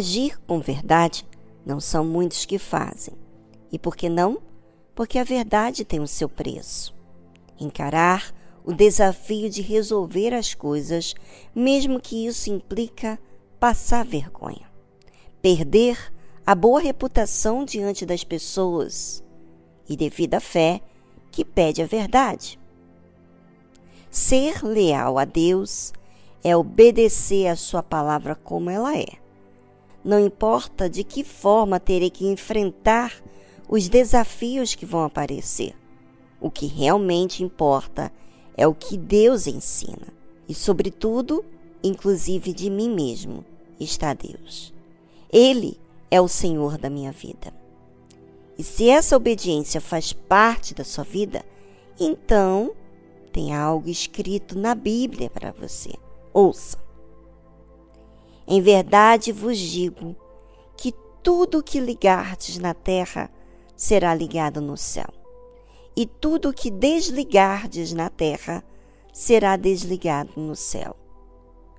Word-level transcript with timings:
agir 0.00 0.40
com 0.46 0.60
verdade, 0.60 1.26
não 1.64 1.78
são 1.78 2.04
muitos 2.04 2.46
que 2.46 2.58
fazem. 2.58 3.14
E 3.70 3.78
por 3.78 3.94
que 3.94 4.08
não? 4.08 4.38
Porque 4.94 5.18
a 5.18 5.24
verdade 5.24 5.84
tem 5.84 6.00
o 6.00 6.08
seu 6.08 6.28
preço. 6.28 6.94
Encarar 7.60 8.34
o 8.64 8.72
desafio 8.72 9.50
de 9.50 9.60
resolver 9.60 10.34
as 10.34 10.54
coisas, 10.54 11.14
mesmo 11.54 12.00
que 12.00 12.26
isso 12.26 12.50
implica 12.50 13.18
passar 13.58 14.04
vergonha. 14.04 14.68
Perder 15.42 16.12
a 16.46 16.54
boa 16.54 16.80
reputação 16.80 17.64
diante 17.64 18.06
das 18.06 18.24
pessoas 18.24 19.22
e 19.88 19.96
devido 19.96 20.34
à 20.34 20.40
fé 20.40 20.80
que 21.30 21.44
pede 21.44 21.82
a 21.82 21.86
verdade. 21.86 22.58
Ser 24.10 24.64
leal 24.64 25.18
a 25.18 25.24
Deus 25.24 25.92
é 26.42 26.56
obedecer 26.56 27.48
a 27.48 27.56
sua 27.56 27.82
palavra 27.82 28.34
como 28.34 28.70
ela 28.70 28.96
é. 28.96 29.20
Não 30.04 30.18
importa 30.18 30.88
de 30.88 31.04
que 31.04 31.22
forma 31.22 31.78
terei 31.78 32.10
que 32.10 32.26
enfrentar 32.26 33.22
os 33.68 33.88
desafios 33.88 34.74
que 34.74 34.86
vão 34.86 35.04
aparecer. 35.04 35.74
O 36.40 36.50
que 36.50 36.66
realmente 36.66 37.44
importa 37.44 38.10
é 38.56 38.66
o 38.66 38.74
que 38.74 38.96
Deus 38.96 39.46
ensina. 39.46 40.08
E, 40.48 40.54
sobretudo, 40.54 41.44
inclusive 41.84 42.52
de 42.52 42.70
mim 42.70 42.90
mesmo, 42.90 43.44
está 43.78 44.14
Deus. 44.14 44.72
Ele 45.32 45.78
é 46.10 46.20
o 46.20 46.28
Senhor 46.28 46.76
da 46.76 46.90
minha 46.90 47.12
vida. 47.12 47.52
E 48.58 48.64
se 48.64 48.88
essa 48.88 49.16
obediência 49.16 49.80
faz 49.80 50.12
parte 50.12 50.74
da 50.74 50.84
sua 50.84 51.04
vida, 51.04 51.44
então 51.98 52.72
tem 53.32 53.54
algo 53.54 53.88
escrito 53.88 54.58
na 54.58 54.74
Bíblia 54.74 55.30
para 55.30 55.52
você. 55.52 55.92
Ouça. 56.32 56.76
Em 58.52 58.60
verdade 58.60 59.30
vos 59.30 59.56
digo 59.56 60.16
que 60.76 60.92
tudo 61.22 61.62
que 61.62 61.78
ligardes 61.78 62.58
na 62.58 62.74
terra 62.74 63.30
será 63.76 64.12
ligado 64.12 64.60
no 64.60 64.76
céu, 64.76 65.06
e 65.96 66.04
tudo 66.04 66.52
que 66.52 66.68
desligardes 66.68 67.92
na 67.92 68.10
terra 68.10 68.64
será 69.12 69.56
desligado 69.56 70.32
no 70.36 70.56
céu. 70.56 70.96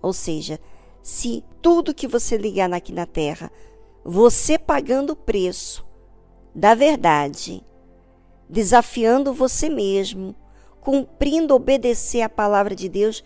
Ou 0.00 0.14
seja, 0.14 0.58
se 1.02 1.44
tudo 1.60 1.92
que 1.92 2.08
você 2.08 2.38
ligar 2.38 2.72
aqui 2.72 2.94
na 2.94 3.04
terra, 3.04 3.52
você 4.02 4.58
pagando 4.58 5.10
o 5.10 5.16
preço 5.16 5.84
da 6.54 6.74
verdade, 6.74 7.62
desafiando 8.48 9.34
você 9.34 9.68
mesmo, 9.68 10.34
cumprindo, 10.80 11.54
obedecer 11.54 12.22
a 12.22 12.28
palavra 12.30 12.74
de 12.74 12.88
Deus, 12.88 13.22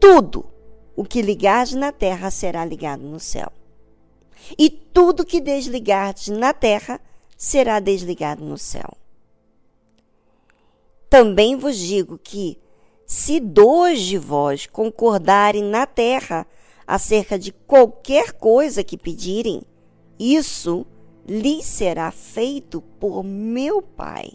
tudo 0.00 0.46
o 0.96 1.04
que 1.04 1.22
ligares 1.22 1.72
na 1.72 1.92
terra 1.92 2.30
será 2.30 2.64
ligado 2.64 3.02
no 3.02 3.20
céu. 3.20 3.52
E 4.58 4.68
tudo 4.70 5.24
que 5.24 5.40
desligares 5.40 6.28
na 6.28 6.52
terra 6.52 7.00
será 7.36 7.80
desligado 7.80 8.44
no 8.44 8.58
céu. 8.58 8.90
Também 11.08 11.56
vos 11.56 11.76
digo 11.76 12.18
que, 12.18 12.58
se 13.06 13.40
dois 13.40 14.00
de 14.00 14.16
vós 14.16 14.66
concordarem 14.66 15.62
na 15.62 15.86
terra 15.86 16.46
acerca 16.86 17.38
de 17.38 17.52
qualquer 17.52 18.32
coisa 18.32 18.84
que 18.84 18.96
pedirem, 18.96 19.62
isso 20.18 20.86
lhes 21.26 21.64
será 21.64 22.10
feito 22.10 22.80
por 23.00 23.22
meu 23.24 23.82
Pai 23.82 24.32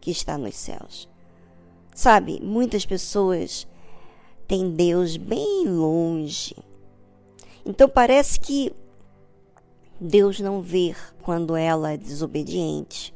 que 0.00 0.10
está 0.10 0.36
nos 0.36 0.54
céus. 0.56 1.08
Sabe, 1.94 2.40
muitas 2.42 2.84
pessoas 2.84 3.66
têm 4.46 4.70
Deus 4.70 5.16
bem 5.16 5.66
longe. 5.66 6.56
Então 7.64 7.88
parece 7.88 8.38
que 8.38 8.72
Deus 10.00 10.40
não 10.40 10.60
vê 10.60 10.94
quando 11.22 11.56
ela 11.56 11.92
é 11.92 11.96
desobediente. 11.96 13.14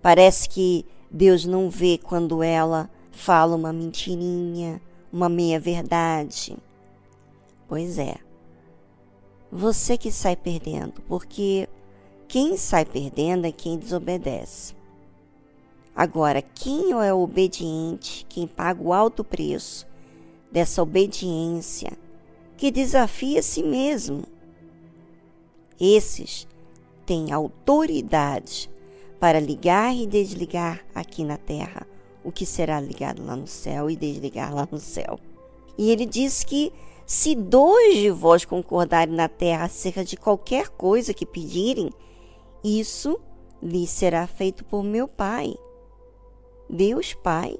Parece 0.00 0.48
que 0.48 0.86
Deus 1.10 1.44
não 1.44 1.68
vê 1.68 1.98
quando 1.98 2.42
ela 2.42 2.90
fala 3.10 3.54
uma 3.54 3.72
mentirinha, 3.72 4.80
uma 5.12 5.28
meia-verdade. 5.28 6.56
Pois 7.68 7.98
é. 7.98 8.16
Você 9.50 9.96
que 9.96 10.10
sai 10.10 10.34
perdendo, 10.36 11.00
porque 11.02 11.68
quem 12.26 12.56
sai 12.56 12.84
perdendo 12.84 13.46
é 13.46 13.52
quem 13.52 13.78
desobedece. 13.78 14.74
Agora, 15.94 16.42
quem 16.42 16.90
é 16.90 17.14
obediente, 17.14 18.26
quem 18.28 18.48
paga 18.48 18.82
o 18.82 18.92
alto 18.92 19.22
preço 19.22 19.86
dessa 20.54 20.80
obediência, 20.80 21.90
que 22.56 22.70
desafia 22.70 23.40
a 23.40 23.42
si 23.42 23.60
mesmo, 23.60 24.22
esses 25.80 26.46
têm 27.04 27.32
autoridade 27.32 28.70
para 29.18 29.40
ligar 29.40 29.92
e 29.92 30.06
desligar 30.06 30.86
aqui 30.94 31.24
na 31.24 31.36
terra 31.36 31.84
o 32.22 32.30
que 32.30 32.46
será 32.46 32.80
ligado 32.80 33.26
lá 33.26 33.34
no 33.34 33.48
céu 33.48 33.90
e 33.90 33.96
desligar 33.96 34.54
lá 34.54 34.68
no 34.70 34.78
céu. 34.78 35.18
E 35.76 35.90
ele 35.90 36.06
diz 36.06 36.44
que 36.44 36.72
se 37.04 37.34
dois 37.34 37.96
de 37.96 38.10
vós 38.10 38.44
concordarem 38.44 39.12
na 39.12 39.28
terra 39.28 39.64
acerca 39.64 40.04
de 40.04 40.16
qualquer 40.16 40.68
coisa 40.68 41.12
que 41.12 41.26
pedirem, 41.26 41.90
isso 42.62 43.18
lhe 43.60 43.88
será 43.88 44.24
feito 44.28 44.64
por 44.64 44.84
meu 44.84 45.08
Pai, 45.08 45.56
Deus 46.70 47.12
Pai, 47.12 47.58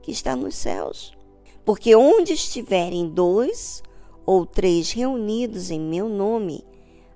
que 0.00 0.12
está 0.12 0.36
nos 0.36 0.54
céus. 0.54 1.18
Porque 1.64 1.94
onde 1.94 2.32
estiverem 2.32 3.08
dois 3.08 3.82
ou 4.26 4.46
três 4.46 4.92
reunidos 4.92 5.70
em 5.70 5.80
meu 5.80 6.08
nome, 6.08 6.64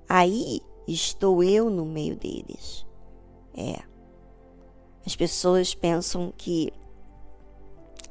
aí 0.07 0.61
estou 0.87 1.43
eu 1.43 1.69
no 1.69 1.85
meio 1.85 2.15
deles. 2.15 2.85
É. 3.55 3.81
As 5.05 5.15
pessoas 5.15 5.73
pensam 5.73 6.33
que 6.35 6.71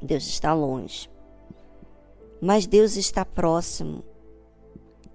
Deus 0.01 0.25
está 0.27 0.53
longe. 0.53 1.09
Mas 2.41 2.65
Deus 2.65 2.95
está 2.95 3.25
próximo. 3.25 4.03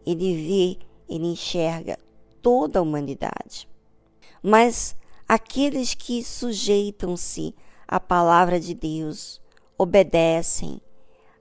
Ele 0.05 0.35
vê, 0.35 0.87
ele 1.09 1.27
enxerga 1.27 1.99
toda 2.43 2.79
a 2.79 2.83
humanidade. 2.83 3.69
Mas 4.43 4.97
aqueles 5.29 5.95
que 5.95 6.25
sujeitam-se 6.25 7.55
à 7.87 8.01
palavra 8.01 8.59
de 8.59 8.75
Deus, 8.75 9.41
obedecem, 9.77 10.81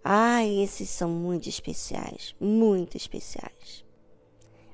ah, 0.04 0.46
esses 0.46 0.90
são 0.90 1.10
muito 1.10 1.50
especiais, 1.50 2.36
muito 2.40 2.96
especiais. 2.96 3.84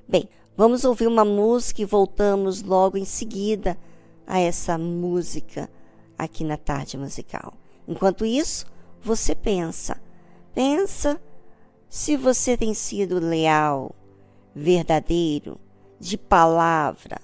Bem, 0.08 0.28
vamos 0.56 0.84
ouvir 0.84 1.06
uma 1.06 1.24
música 1.24 1.82
e 1.82 1.84
voltamos 1.84 2.62
logo 2.62 2.96
em 2.96 3.04
seguida 3.04 3.76
a 4.26 4.38
essa 4.38 4.78
música 4.78 5.68
aqui 6.16 6.44
na 6.44 6.56
tarde 6.56 6.96
musical. 6.96 7.54
Enquanto 7.86 8.24
isso, 8.24 8.66
você 9.02 9.34
pensa, 9.34 10.00
pensa 10.54 11.20
se 11.88 12.16
você 12.16 12.56
tem 12.56 12.74
sido 12.74 13.18
leal, 13.18 13.94
verdadeiro, 14.54 15.58
de 15.98 16.16
palavra, 16.16 17.20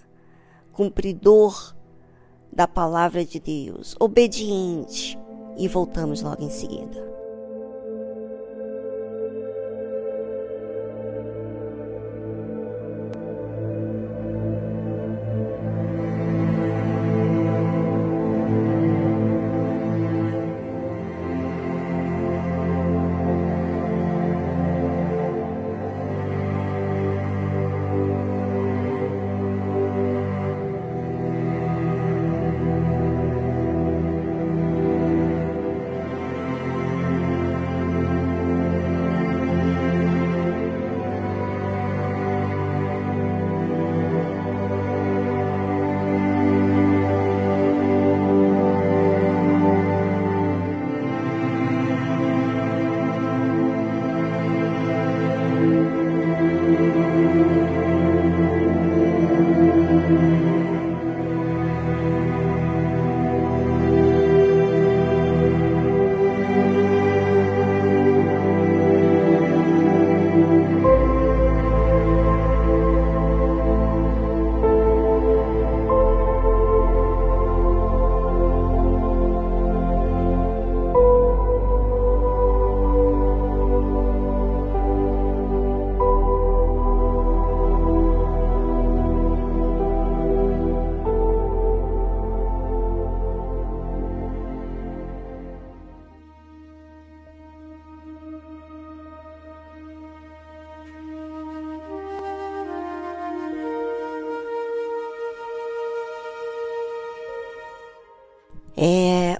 cumpridor 0.72 1.74
da 2.52 2.68
palavra 2.68 3.24
de 3.24 3.40
Deus, 3.40 3.96
obediente. 3.98 5.18
E 5.56 5.68
voltamos 5.68 6.22
logo 6.22 6.42
em 6.42 6.50
seguida. 6.50 7.21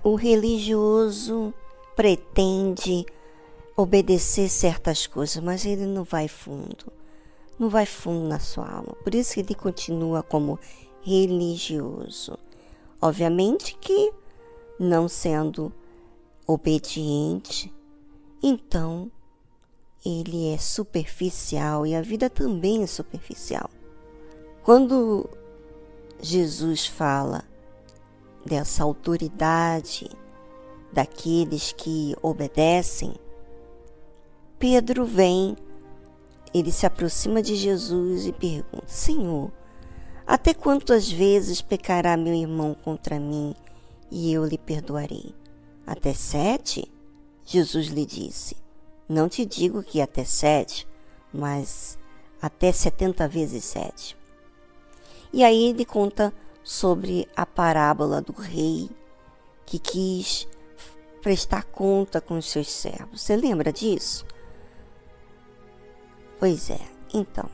O 0.02 0.14
religioso 0.14 1.54
pretende 1.94 3.06
obedecer 3.76 4.49
certas 4.49 5.06
coisas, 5.06 5.43
mas 5.43 5.64
ele 5.64 5.87
não 5.87 6.04
vai 6.04 6.28
fundo. 6.28 6.93
Não 7.58 7.69
vai 7.69 7.87
fundo 7.87 8.26
na 8.26 8.38
sua 8.38 8.69
alma. 8.69 8.94
Por 9.04 9.14
isso 9.14 9.34
que 9.34 9.40
ele 9.40 9.54
continua 9.54 10.22
como 10.22 10.58
religioso. 11.02 12.37
Obviamente 13.00 13.76
que 13.81 14.12
não 14.78 15.08
sendo 15.08 15.72
obediente, 16.46 17.72
então 18.43 19.10
ele 20.04 20.49
é 20.52 20.58
superficial 20.58 21.87
e 21.87 21.94
a 21.94 22.02
vida 22.02 22.28
também 22.28 22.82
é 22.82 22.87
superficial. 22.87 23.70
Quando 24.64 25.28
Jesus 26.20 26.87
fala 26.87 27.44
dessa 28.44 28.83
autoridade 28.83 30.09
daqueles 30.93 31.73
que 31.73 32.15
obedecem, 32.21 33.15
Pedro 34.59 35.05
vem, 35.05 35.56
ele 36.55 36.71
se 36.71 36.87
aproxima 36.87 37.43
de 37.43 37.56
Jesus 37.56 38.27
e 38.27 38.33
pergunta: 38.33 38.87
Senhor, 38.87 39.50
até 40.27 40.55
quantas 40.55 41.11
vezes 41.11 41.61
pecará 41.61 42.17
meu 42.17 42.35
irmão 42.35 42.75
contra 42.75 43.19
mim 43.19 43.55
e 44.11 44.33
eu 44.33 44.45
lhe 44.45 44.59
perdoarei? 44.59 45.35
Até 45.87 46.15
sete? 46.15 46.91
Jesus 47.45 47.88
lhe 47.88 48.06
disse: 48.06 48.56
Não 49.09 49.29
te 49.29 49.45
digo 49.45 49.83
que 49.83 50.00
até 50.00 50.25
sete, 50.25 50.87
mas 51.33 51.99
até 52.41 52.71
setenta 52.71 53.27
vezes 53.27 53.65
sete. 53.65 54.17
E 55.33 55.43
aí 55.43 55.71
ele 55.71 55.85
conta 55.85 56.33
sobre 56.62 57.29
a 57.37 57.44
parábola 57.44 58.20
do 58.20 58.32
rei 58.32 58.91
que 59.67 59.79
quis 59.79 60.47
prestar 61.23 61.64
conta 61.64 62.20
com 62.20 62.37
os 62.37 62.50
seus 62.50 62.69
servos. 62.69 63.23
Você 63.23 63.37
lembra 63.37 63.73
disso? 63.73 64.26
Pois 66.38 66.70
é, 66.70 66.81
então. 67.14 67.49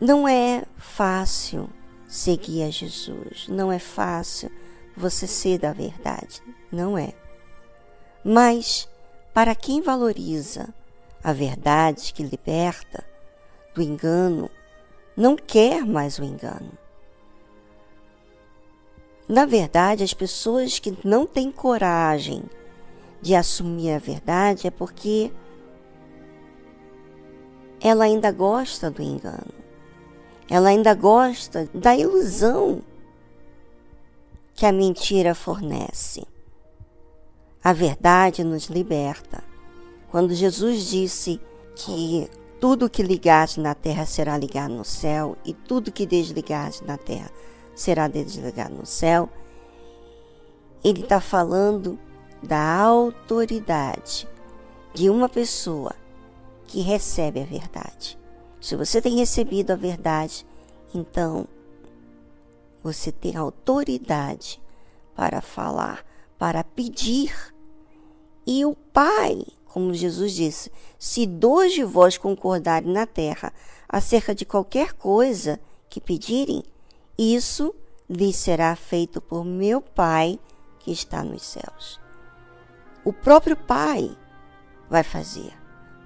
Não 0.00 0.26
é 0.28 0.64
fácil 0.76 1.70
seguir 2.06 2.64
a 2.64 2.70
Jesus, 2.70 3.46
não 3.48 3.72
é 3.72 3.78
fácil 3.78 4.50
você 4.96 5.26
ser 5.26 5.58
da 5.58 5.72
verdade, 5.72 6.42
não 6.70 6.98
é. 6.98 7.12
Mas, 8.24 8.88
para 9.32 9.54
quem 9.54 9.80
valoriza 9.80 10.74
a 11.22 11.32
verdade 11.32 12.12
que 12.12 12.22
liberta 12.22 13.04
do 13.74 13.80
engano, 13.80 14.50
não 15.16 15.36
quer 15.36 15.84
mais 15.86 16.18
o 16.18 16.24
engano. 16.24 16.83
Na 19.28 19.46
verdade, 19.46 20.04
as 20.04 20.12
pessoas 20.12 20.78
que 20.78 20.96
não 21.04 21.26
têm 21.26 21.50
coragem 21.50 22.42
de 23.22 23.34
assumir 23.34 23.92
a 23.92 23.98
verdade 23.98 24.66
é 24.66 24.70
porque 24.70 25.32
ela 27.80 28.04
ainda 28.04 28.30
gosta 28.30 28.90
do 28.90 29.02
engano. 29.02 29.52
Ela 30.48 30.68
ainda 30.68 30.92
gosta 30.94 31.68
da 31.72 31.96
ilusão 31.96 32.82
que 34.54 34.66
a 34.66 34.72
mentira 34.72 35.34
fornece. 35.34 36.26
A 37.62 37.72
verdade 37.72 38.44
nos 38.44 38.66
liberta. 38.66 39.42
Quando 40.10 40.34
Jesus 40.34 40.84
disse 40.84 41.40
que 41.74 42.28
tudo 42.60 42.90
que 42.90 43.02
ligares 43.02 43.56
na 43.56 43.74
terra 43.74 44.04
será 44.04 44.36
ligado 44.36 44.74
no 44.74 44.84
céu, 44.84 45.36
e 45.44 45.52
tudo 45.52 45.90
que 45.90 46.06
desligares 46.06 46.82
na 46.82 46.96
terra 46.96 47.30
será 47.74 48.08
desligado 48.08 48.74
no 48.74 48.86
céu. 48.86 49.28
Ele 50.82 51.02
está 51.02 51.20
falando 51.20 51.98
da 52.42 52.76
autoridade 52.76 54.28
de 54.92 55.08
uma 55.08 55.28
pessoa 55.28 55.94
que 56.66 56.80
recebe 56.80 57.40
a 57.40 57.44
verdade. 57.44 58.18
Se 58.60 58.76
você 58.76 59.00
tem 59.00 59.16
recebido 59.16 59.72
a 59.72 59.76
verdade, 59.76 60.46
então 60.94 61.46
você 62.82 63.10
tem 63.10 63.36
autoridade 63.36 64.60
para 65.14 65.40
falar, 65.40 66.04
para 66.38 66.62
pedir. 66.62 67.34
E 68.46 68.64
o 68.64 68.74
Pai 68.74 69.44
como 69.74 69.92
Jesus 69.92 70.32
disse: 70.32 70.70
Se 70.96 71.26
dois 71.26 71.72
de 71.72 71.82
vós 71.82 72.16
concordarem 72.16 72.92
na 72.92 73.06
terra 73.06 73.52
acerca 73.88 74.32
de 74.32 74.44
qualquer 74.44 74.92
coisa 74.92 75.58
que 75.90 76.00
pedirem, 76.00 76.62
isso 77.18 77.74
lhes 78.08 78.36
será 78.36 78.74
feito 78.76 79.20
por 79.20 79.44
meu 79.44 79.80
Pai 79.80 80.38
que 80.78 80.92
está 80.92 81.22
nos 81.22 81.42
céus. 81.42 82.00
O 83.04 83.12
próprio 83.12 83.56
Pai 83.56 84.16
vai 84.88 85.02
fazer, 85.02 85.52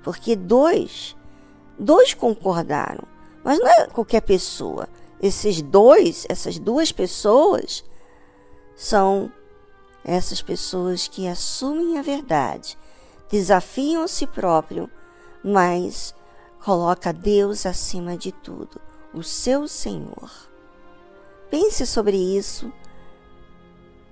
porque 0.03 0.37
dois, 0.37 1.17
dois 1.79 2.15
concordaram, 2.15 3.05
mas 3.43 3.59
não 3.59 3.69
é 3.69 3.87
qualquer 3.87 4.23
pessoa. 4.23 4.89
Esses 5.21 5.61
dois, 5.63 6.27
essas 6.29 6.59
duas 6.59 6.93
pessoas, 6.93 7.85
são 8.77 9.33
essas 10.05 10.41
pessoas 10.41 11.09
que 11.09 11.27
assumem 11.27 11.99
a 11.99 12.03
verdade 12.03 12.79
desafiam 13.29 14.03
a 14.03 14.09
si 14.09 14.27
próprio, 14.27 14.91
mas 15.45 16.15
coloca 16.65 17.13
Deus 17.13 17.67
acima 17.67 18.17
de 18.17 18.33
tudo, 18.33 18.81
o 19.13 19.23
seu 19.23 19.69
Senhor. 19.69 20.31
Pense 21.51 21.87
sobre 21.87 22.17
isso 22.17 22.73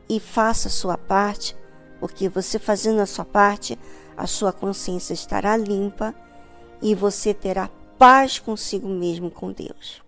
e 0.09 0.19
faça 0.19 0.69
a 0.69 0.71
sua 0.71 0.97
parte, 0.97 1.57
porque 2.00 2.28
você 2.28 2.59
fazendo 2.59 3.00
a 3.00 3.07
sua 3.07 3.25
parte, 3.25 3.78
a 4.16 4.26
sua 4.26 4.52
consciência 4.52 5.12
estará 5.12 5.57
limpa 5.57 6.14
e 6.81 6.95
você 6.95 7.35
terá 7.35 7.69
paz 7.99 8.38
consigo 8.38 8.88
mesmo 8.88 9.31
com 9.31 9.52
Deus. 9.52 10.05